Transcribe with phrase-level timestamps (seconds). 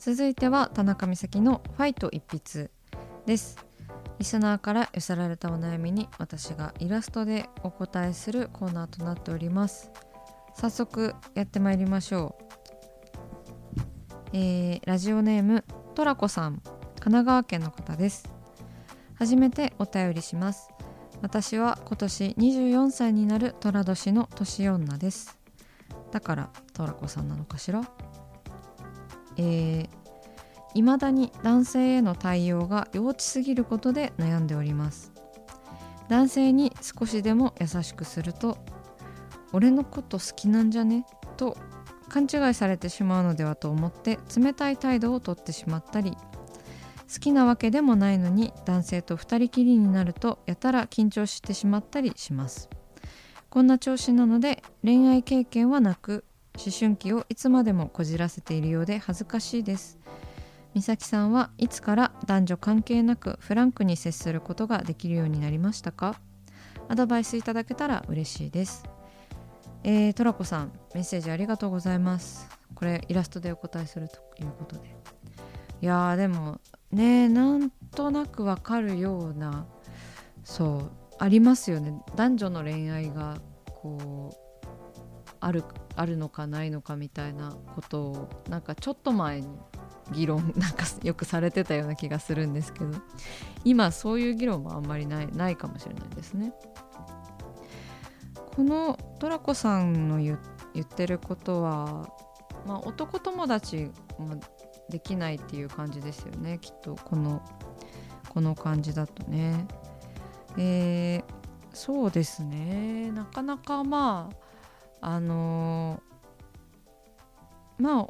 [0.00, 2.70] 続いては田中美咲のファイト一筆
[3.26, 3.58] です。
[4.18, 9.90] リスナーから寄せられたお悩みに私がイラストでお答えするコーナーとなっております。
[10.54, 12.44] 早速やってまいりましょう。
[14.32, 18.26] えーラジオネームトラコさん神奈川県の方です。
[19.16, 20.70] 初めてお便りします。
[21.20, 25.38] 私は今年24歳になる寅年の年女です。
[26.10, 27.82] だからトラコさんなのかしら？
[29.42, 29.88] えー、
[30.74, 35.12] 未だに男性への対応が幼稚すぎることで悩んでおります。
[36.08, 38.58] 男性に少しでも優しくすると
[39.52, 41.06] 俺のこと好きなんじゃね？
[41.38, 41.56] と
[42.10, 46.16] 勘違いされてしまうのではと思って冷たい態度をとってしまったり
[47.12, 52.68] 好きなわけでもないのに男性と二人きりになるとやたら緊張してしまったりします。
[53.48, 56.24] こんな調子なので恋愛経験はなく
[56.64, 59.98] 思春期をいつまでもこじらせているようで恥ずかしいです。
[60.74, 66.20] 美咲さんはいつから男女関係なくフランクに接することができるようになりましたか？
[66.88, 68.84] アドバイスいただけたら嬉しいです。
[69.82, 72.48] えー、トラコさんメッセージありがとうございます。
[72.74, 74.94] これイラストでお答えするということで。
[75.82, 76.60] いやーでも
[76.92, 79.66] ねなんとなくわかるような
[80.44, 81.94] そうありますよね。
[82.16, 84.30] 男女の恋愛がこ
[84.62, 84.66] う
[85.40, 85.64] ある
[86.00, 89.48] あるのかないのかみたいなことをなんかちょっと前に
[90.12, 92.86] 議論なんかよくされてたような気がするんですけど
[93.64, 96.54] 今そういう議論もあんまりないないかもしれないですね。
[98.56, 100.38] このトラコさんの言
[100.72, 102.08] 言ってることは、
[102.66, 104.40] まあ、男友達も
[104.88, 107.42] できないっていう感じですよねきっとこの
[108.28, 109.66] この感じだとね。
[110.56, 111.24] えー、
[111.72, 114.49] そうですねなかなかまあ
[115.00, 118.08] あのーまあ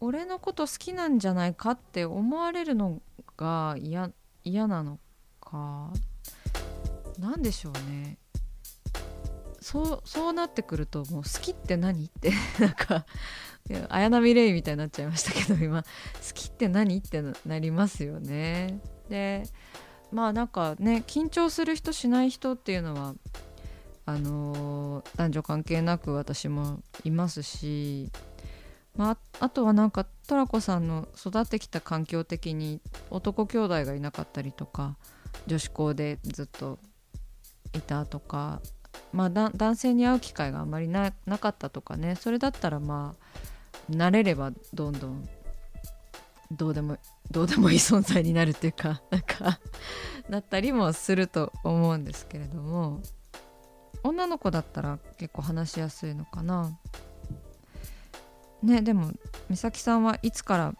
[0.00, 3.00] 俺のこと好きなんじゃないかって思われるの
[3.36, 4.10] が嫌
[4.66, 4.98] なの
[5.40, 5.92] か？
[7.20, 8.18] なんでしょうね。
[9.60, 12.32] そうそうなってくるともう好きって何って？
[12.58, 13.06] なんか
[13.90, 15.84] 綾波レイみたいになっちゃいましたけど今。
[15.84, 15.88] 好
[16.34, 18.80] きって何ってなりますよね。
[19.08, 19.44] で
[20.10, 23.14] まあなんかね緊張する人しない人っていうのは
[24.04, 28.10] あの男女関係なく私もいますし、
[28.96, 32.80] まあ、あとはなんかトラコさんの育ってきた環境的に
[33.10, 34.96] 男兄弟がいなかったりとか
[35.46, 36.78] 女子校でずっと
[37.74, 38.60] いたとか、
[39.12, 42.16] まあ、だ男性に会う機会があまりななかったとかね。
[42.16, 45.28] それだったらまあ慣れればどんどん
[46.50, 46.98] どうでも
[47.30, 49.58] どうでもいい存在になるっていうかなんか
[50.28, 53.00] なったりもすると思うんですけれども。
[54.04, 56.78] 女の子だったら結構話しやすいのかな。
[58.62, 59.10] ねでも
[59.50, 60.74] 美咲さんはいつから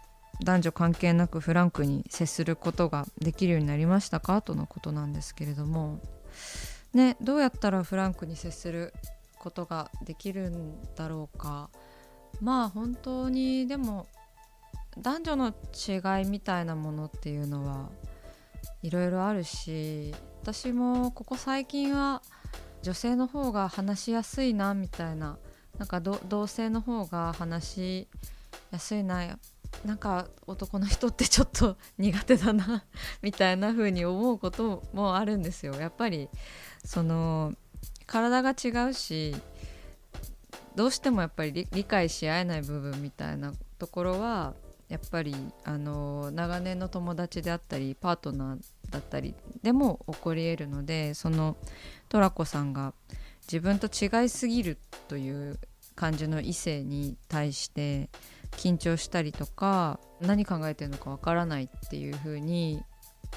[0.44, 6.00] 男女関係なくフランクに接することができるようになりましたかとのことなんですけれども
[6.94, 8.92] ねどうやったらフランクに接する
[9.38, 11.70] ことができるんだろうか
[12.40, 14.06] まあ本当にでも
[14.98, 17.90] 男女の違いみたいなものっていうのは
[18.82, 22.22] いろいろあるし私もここ最近は
[22.82, 25.38] 女性の方が話しやすいなみたいな
[25.78, 28.08] なんか同性の方が話し
[28.70, 29.38] やすいな
[29.84, 32.84] なんか男の人ってちょっと 苦手だな
[33.22, 35.74] みたいな風に思うこともあるんですよ。
[35.74, 36.28] やっぱり
[36.84, 37.54] その
[38.06, 39.34] 体が違うし
[40.74, 44.54] どうしてもやっぱり理解し合えない部分みたいなところは
[44.92, 45.34] やっぱり
[45.64, 48.58] あの長年の友達であったりパートナー
[48.90, 51.56] だったりでも起こり得るのでその
[52.10, 52.92] トラコさんが
[53.50, 54.76] 自分と違いすぎる
[55.08, 55.58] という
[55.94, 58.10] 感じの異性に対して
[58.58, 62.82] 緊張したりとか何考えてるのかわからないっていう風に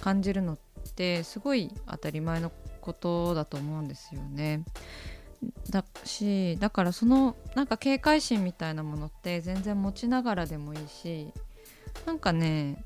[0.01, 0.57] 感じるのっ
[0.97, 4.65] てすごい当たり前のことだと思うんですよね。
[5.69, 11.31] だしだからそのなんか警戒心みたいなものって全然持ちながらでもいいし
[12.05, 12.83] なんかね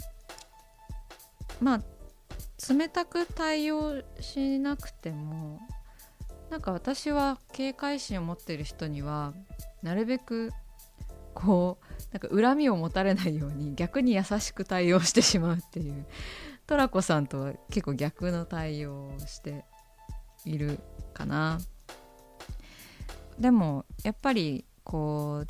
[1.61, 5.59] まあ冷たく対応しなくても
[6.49, 9.33] なんか私は警戒心を持ってる人には
[9.83, 10.51] なるべく
[11.33, 16.05] こうなんか恨みを持たれないように逆に優しく対応してしまうっていう。
[16.69, 19.65] トラコさんとは結構逆の対応をして
[20.45, 20.79] いる
[21.15, 21.57] かな。
[23.39, 25.47] でもやっぱりこう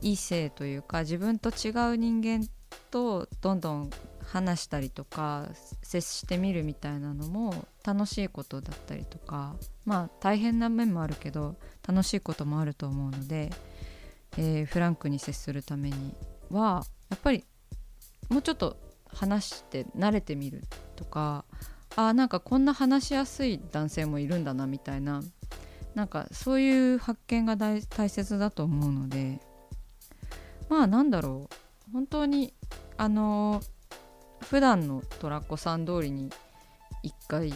[0.00, 2.46] 異性というか自分と違う人間
[2.90, 3.90] とどんどん
[4.24, 5.48] 話したりとか
[5.82, 11.56] 接してみるみたいなのも楽しいことだったりとかまあ大変な面もあるけど
[11.86, 13.50] 楽しいこともあると思うので
[14.38, 16.14] えー、フランクに接するために
[16.50, 17.44] はやっぱり
[18.28, 18.76] もうちょっと
[19.12, 20.62] 話して慣れてみる
[20.96, 21.44] とか
[21.96, 25.22] あなんかこんな話しやすい男性もいるんだなみたいな
[25.94, 29.40] なんかそういう発見が大切だと思うので
[30.68, 31.54] まあなんだろう。
[31.92, 32.54] 本当に
[32.96, 36.30] あのー、普段のトラッコさん通りに
[37.02, 37.52] 一回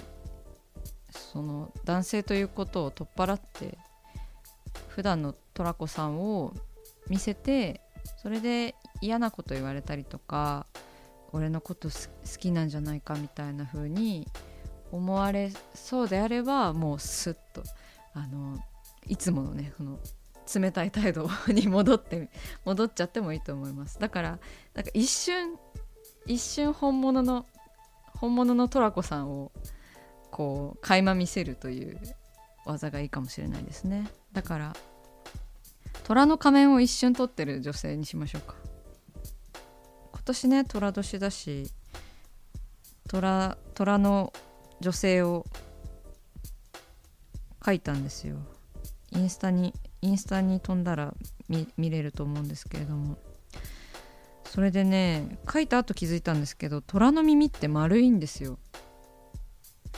[1.11, 3.79] その男性ということを取っ払って
[4.89, 6.53] 普段のトラコさんを
[7.09, 7.81] 見せて
[8.17, 10.67] それで嫌なこと言われたりとか
[11.33, 11.95] 俺のこと好
[12.39, 14.27] きなんじゃないかみたいな風に
[14.93, 17.63] 思われそうであればもうスッと
[18.17, 18.59] あの
[19.07, 19.99] いつものねその
[20.53, 22.31] 冷たい態度に戻って
[22.65, 23.99] 戻っちゃってもいいと思います。
[23.99, 24.39] だから
[24.75, 25.57] なんか一瞬
[26.25, 27.47] 一瞬本物の
[28.17, 29.53] 本物のトラコさんを
[30.31, 32.01] こう垣間見せるという
[32.65, 34.09] 技がいいかもしれないですね。
[34.33, 34.77] だから
[36.05, 38.55] 虎の仮面を一瞬取ってる女性にしましょうか。
[40.13, 41.71] 今年ね虎年だし
[43.09, 44.33] 虎虎の
[44.81, 45.45] 女性を
[47.67, 48.37] 書いたんですよ。
[49.11, 51.15] インスタにインスタに飛んだら
[51.77, 53.19] 見れると思うんですけれども。
[54.45, 58.61] それでね書いた後気づいたんですけど虎の耳って丸いんですよ。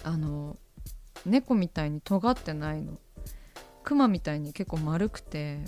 [0.03, 0.57] あの
[1.27, 2.99] 猫みたいに尖ってないの。
[3.85, 5.65] クマみたいに結構丸くて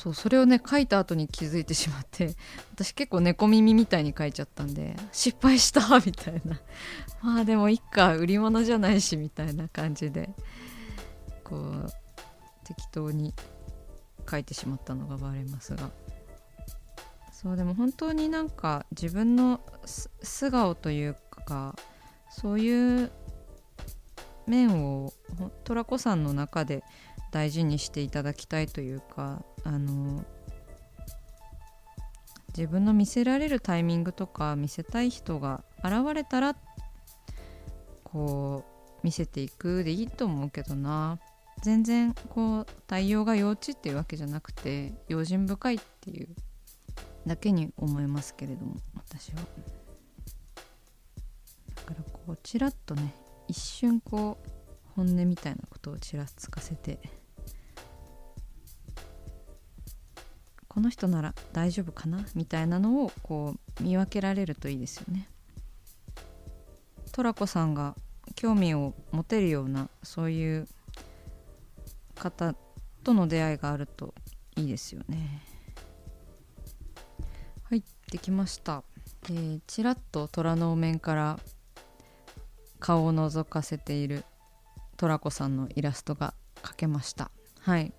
[0.00, 2.34] そうそれをね書いた後に気づいてしまって
[2.72, 6.58] 私結構猫耳みたいに書いちゃったんで失敗したみたいな。
[7.20, 10.30] まあでもいっか売り物じゃないしみたいな感じで
[11.44, 11.92] こう
[12.64, 13.34] 適当に
[14.26, 15.90] 書いてしまったのがバレますが。
[17.30, 21.74] そうでも本当になんか自分の素顔というか
[22.30, 23.12] そういう
[24.46, 25.12] 面を
[25.64, 26.84] トラコさんの中で
[27.30, 30.24] 大事にしていただきたいというかあの
[32.48, 36.56] 自分の見せられるタイミングとか見せたい人が現れたら
[38.04, 41.18] こう見せていくでいいと思うけどな。
[41.62, 46.28] 全然こう対応が幼稚っていうわけじゃなくて用心深いっていう
[47.26, 49.42] だけに思いますけれども私は。
[51.74, 53.14] だからこうちらっとね
[53.46, 54.50] 一瞬こう
[54.94, 56.98] 本音みたいなことをちらつかせて
[60.70, 65.28] この人なら大丈夫かなみたいなのをこう見分けられるといいですよね。
[67.10, 67.96] トラコさんが
[68.36, 70.68] 興味を持てるようなそういう
[72.14, 72.54] 方
[73.02, 74.14] との出会いがあると
[74.54, 75.42] いいですよね。
[77.64, 78.84] はいできました。
[79.24, 81.40] えー、ちらっと虎のお面から
[82.78, 84.24] 顔を覗かせている
[84.96, 87.32] トラコさんのイラストが描けました。
[87.58, 87.92] はい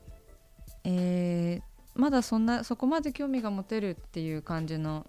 [0.86, 5.06] えー、まだそんなそこまで興味が持てるっていう感じの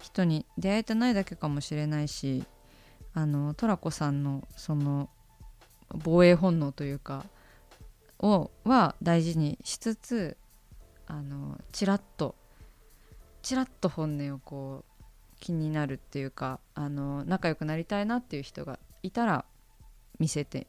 [0.00, 2.44] 人に出会えてないだけかもしれないし
[3.14, 5.08] あのトラコさんのその
[5.88, 7.24] 防衛本能というか
[8.18, 10.36] をは大事にしつつ
[11.06, 12.34] あのチラッと
[13.42, 14.94] チラッと本音をこう
[15.40, 19.44] 気になるっていうかあの仲良くなりたいなっていう人がいたら
[20.18, 20.66] 見せて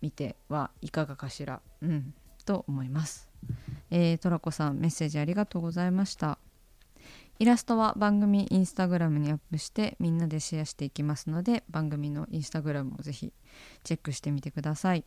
[0.00, 2.14] みてはいかがかしら、うん、
[2.46, 3.28] と思います。
[3.90, 6.38] えー、トラコさんメッセージありがとうございました。
[7.38, 13.32] イラストは番組インスタグラムにアップしてみんなでシェアしていきますので番組のインスタグラムをぜひ
[13.82, 15.04] チェックしてみてください。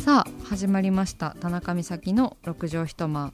[0.00, 1.34] さあ始まりました。
[1.40, 3.32] 田中美咲の六畳一間。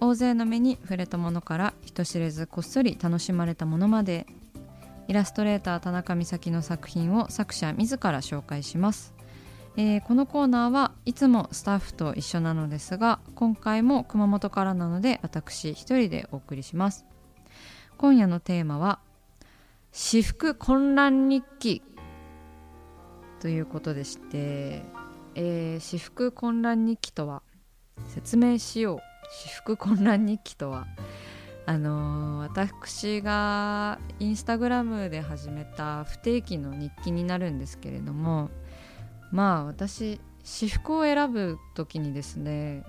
[0.00, 4.26] 大勢の目に触れたものから人知れずこっそり楽しまれたものまで。
[5.12, 9.12] イラストレーター田中美咲の作品を作者自ら紹介します。
[9.76, 17.04] えー、このコーナーはいつもスタッフと一緒なのですが今回も熊本からなので私一人でお送りします。
[17.98, 19.00] 今夜のテーマは
[19.90, 21.82] 私服混乱日記
[23.40, 24.82] ということでして、
[25.34, 27.42] えー、私服混乱日記とは
[28.06, 28.98] 説明しよう。
[29.30, 30.86] 私服混乱日記とは
[31.64, 38.50] あの、私がインスタグラムで始めた不定期の日記になるんですけれども
[39.30, 42.84] まあ私私服を選ぶ時にですね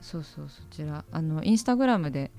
[0.00, 2.32] そうそうそちらあのインスタグラムで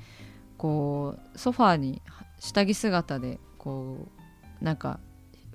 [0.57, 2.01] こうソファーに
[2.39, 4.07] 下着姿でこ
[4.61, 4.99] うなんか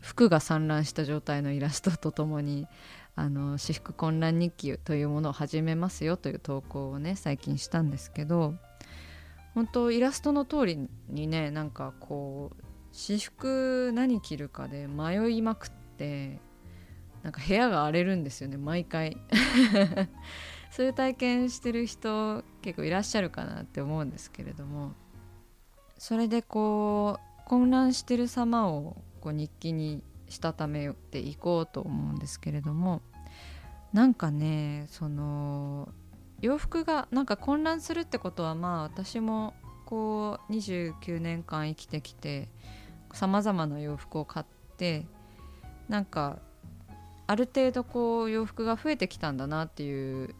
[0.01, 2.67] 服が散乱した状態のイラストとともに
[3.17, 8.55] あの私服混乱日記というものを始めますよという投稿をね最近したんですけど
[9.59, 16.39] 本当イラストの通りにねなんかこう私服何着るかで迷いまくって
[17.25, 19.17] なんか部屋が荒れるんですよね毎回。
[20.71, 24.93] そういう体験してる人結構いらっしゃるかなって思うんですけれども
[25.97, 33.03] それでこう混乱してる様をこう日記にしたためていこうと思うんですけれども
[33.93, 35.89] なんかねその
[36.41, 39.55] 洋服がなんか混乱するってことはまあ私も
[39.87, 42.49] こう29年間生きてきて
[43.13, 45.07] さまざまな洋服を買って
[45.89, 46.39] なんか
[47.27, 50.35] ある程度こう洋服が増えてきたんだなっていう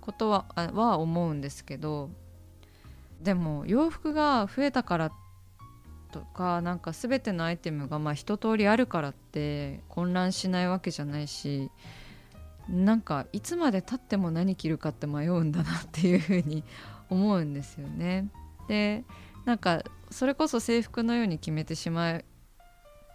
[0.00, 2.10] ことはは思うんですけど
[3.22, 5.12] でも洋服が増えたから
[6.12, 11.70] とかなんか全てのアイテムがまあ一通りあるからって混乱しないわけじゃないし
[12.68, 16.64] なんかいつまでたっても何着るかって迷うんだなっていうふうに
[17.10, 18.28] 思うんですよね。
[18.68, 19.04] で
[19.44, 22.20] なんかそれこそ制服のように決めてしま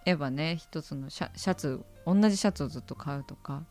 [0.06, 3.64] えばね一つのシャツ同じシャツをずっと買うとか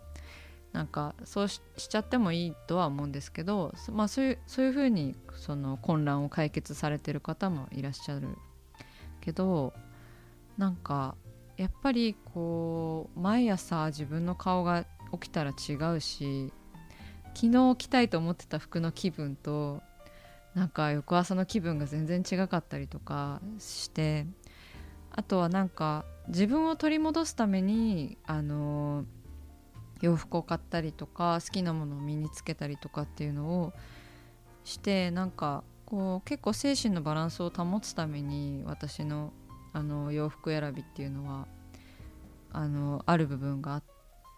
[0.74, 8.38] なんかそうしちゃってもいいとは思うんですけど、まあ、そういうそういうふうにその混乱を解決されてる方もいらっしゃる
[9.22, 9.74] けど
[10.58, 11.16] なんか
[11.58, 16.52] やっぱりこう毎朝自分の顔が起きたら違うし
[17.34, 19.82] 昨日着たいと思ってた服の気分と
[20.56, 24.26] なんか翌朝の気分が全然違かったりとかして
[25.12, 29.06] あとはなんか自分を取り戻すためにあの
[30.02, 33.74] 洋服を買ったりとか好きなものを身につけたりとかっていうのを
[34.64, 39.34] してなんかこう結構精神のバランスを保つために私の
[39.72, 41.48] あの洋服選びっていうのは
[42.52, 43.84] あのある部分があっ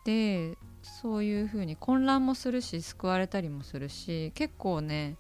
[0.04, 5.18] てそういう風に混乱もするし救われたりもするし結構ね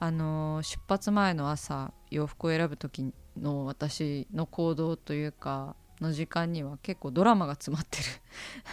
[0.00, 7.98] あの出発前の朝洋服を選ぶ時の私の行動というかの時間には結構ドラマが詰まって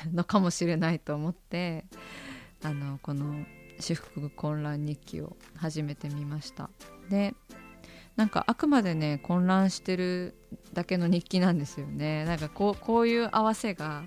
[0.05, 1.85] る のかもしれないと思って
[2.63, 3.45] あのこの
[3.79, 6.69] 「私服混乱日記」を始めてみました。
[7.09, 7.33] で
[8.15, 10.35] なんかあくまでね混乱してる
[10.71, 12.23] だけの日記なんですよね。
[12.25, 14.05] なんかこうこういう合わせが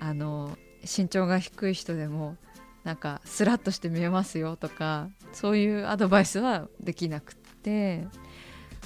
[0.00, 2.36] あの身長が低い人でも
[2.84, 8.06] なんかスラッとして見えますよとかそういうアドバイスはできなくって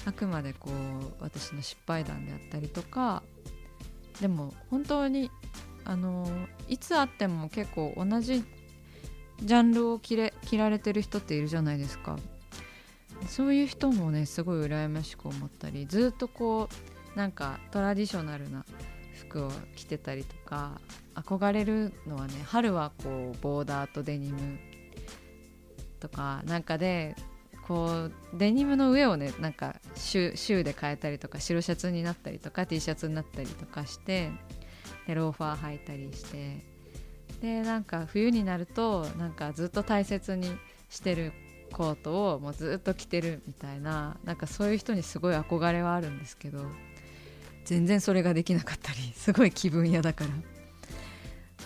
[0.06, 3.22] あくまでこう私の失敗談であったりとか
[4.20, 5.30] でも本当に
[5.84, 6.28] あの
[6.68, 8.44] いつあっても結構同じ
[9.42, 12.18] ジャンルを着れ着られてる人っているじゃないですか。
[13.26, 16.68] そういう人もねすごい羨ましく思ったりずっとこ
[17.14, 18.64] うなんかトラディショナルな
[19.18, 20.80] 服を着てたりとか
[21.14, 24.58] 憧れるのはね春はこうボーダーとデニム
[26.00, 27.16] とかなんかで
[27.66, 34.30] こうデニムの上をねなんかシューで変えたりとか白シャツになったりとか T シャツになったりとかして
[35.06, 36.64] でローファー履いたりして
[37.42, 40.50] でなんか冬になるとなんかずっと大切に
[40.88, 41.32] してる
[41.72, 46.60] コートをもうずっと着てるみたいななんかそういう人にすごい憧れはあるんですけど
[47.68, 50.30] 全然それができなかったりすごい気分屋だから。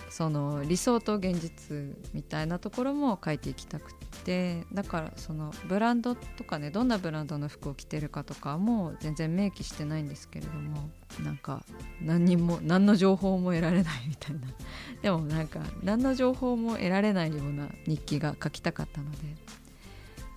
[0.09, 1.75] その理想と現実
[2.13, 3.93] みたいなところも書いていきたく
[4.25, 10.87] でだからそのブランドとかねどんなブランドの服を着てるかとかも全然明記してないんですけれども
[11.23, 11.63] なんか
[11.99, 14.41] 何にも何の情報も得られないみたいな。
[15.01, 19.17] でもなんか何の情報も得られないような日記が書きたかったので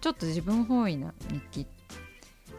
[0.01, 1.67] ちょっと自分本位な日記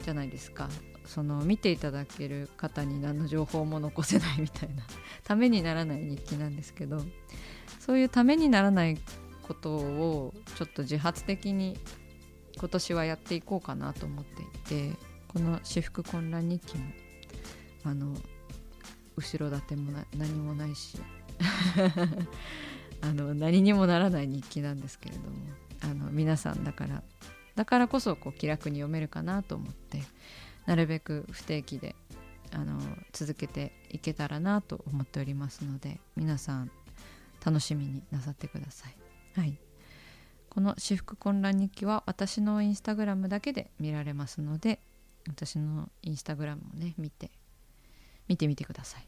[0.03, 0.69] じゃないですか。
[1.07, 4.83] その見ていただける方に何の情報も残せないみたいな
[5.23, 7.01] ためにならない日記なんですけど
[7.79, 8.97] そういうためにならない
[9.41, 11.77] ことをちょっと自発的に
[12.57, 14.45] 今年はやっていこうかなと思ってい
[14.91, 14.97] て
[15.27, 16.85] この私服混乱日記も
[17.83, 18.13] あの
[19.15, 20.97] 後ろ盾も何もないし
[23.01, 25.27] あの何にもならない日記なんですけれども
[25.81, 27.03] あの皆さんだから
[27.55, 30.01] だからこそこう気楽に読めるかなと思って
[30.67, 31.95] なるべく不定期で
[32.51, 32.79] あの
[33.13, 36.71] 続けていけたらなと思っておりますので皆さん
[37.43, 38.95] 楽しみになさってください。
[39.39, 39.57] はい、
[40.49, 44.79] この私服混乱日記は私のインスタグラムだけで見られますので
[45.27, 47.31] 私のインスタグラムをね見て
[48.27, 49.07] 見てみてください。